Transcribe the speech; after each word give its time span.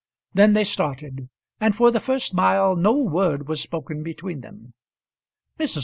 Then 0.33 0.53
they 0.53 0.63
started, 0.63 1.29
and 1.59 1.75
for 1.75 1.91
the 1.91 1.99
first 1.99 2.33
mile 2.33 2.75
no 2.75 2.93
word 2.97 3.47
was 3.47 3.61
spoken 3.61 4.01
between 4.01 4.41
them. 4.41 4.73
Mrs. 5.59 5.79